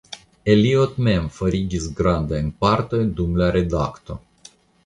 Eliot 0.53 0.95
mem 1.07 1.27
forigis 1.35 1.85
grandajn 2.01 2.49
partojn 2.65 3.15
dum 3.21 3.39
la 3.43 3.55
redakto. 3.61 4.19